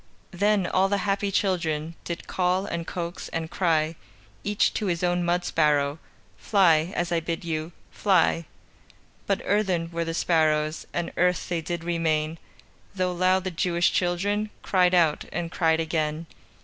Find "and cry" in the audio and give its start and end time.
3.29-3.95